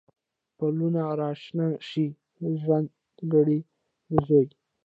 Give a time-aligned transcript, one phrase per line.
[0.57, 2.07] پلونه را شنه شي،
[2.39, 2.89] د ژرند
[3.33, 3.59] ګړی
[4.09, 4.45] د زوی